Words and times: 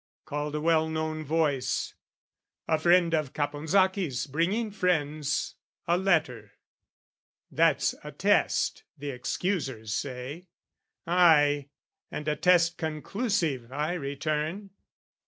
called 0.25 0.55
a 0.55 0.59
well 0.61 0.89
known 0.89 1.23
voice. 1.23 1.93
"A 2.67 2.79
friend 2.79 3.13
of 3.13 3.33
Caponsacchi's 3.33 4.25
bringing 4.25 4.71
friends 4.71 5.53
"A 5.87 5.95
letter." 5.95 6.53
That's 7.51 7.93
a 8.03 8.11
test, 8.11 8.83
the 8.97 9.11
excusers 9.11 9.89
say: 9.91 10.47
Ay, 11.05 11.69
and 12.09 12.27
a 12.27 12.35
test 12.35 12.79
conclusive, 12.79 13.71
I 13.71 13.93
return. 13.93 14.71